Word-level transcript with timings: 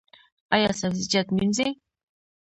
ایا 0.55 0.69
سبزیجات 0.81 1.27
مینځئ؟ 1.37 1.69